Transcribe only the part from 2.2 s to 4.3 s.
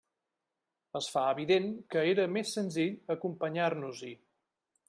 més senzill acompanyar-nos-hi.